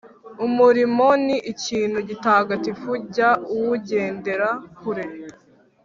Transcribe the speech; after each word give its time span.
Umurimo 0.45 1.05
ni 1.25 1.37
ikintu 1.51 1.97
gitagatifu 2.09 2.89
jya 3.13 3.29
uwugendera 3.53 4.49
kure. 4.79 5.05